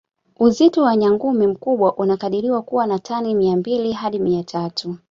[0.39, 4.95] Uzito wa nyangumi mkubwa unakadiriwa kuwa wa tani Mia mbili hadi Mia tatu